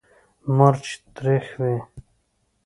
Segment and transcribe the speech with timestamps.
[0.57, 1.75] مرچ تریخ وي.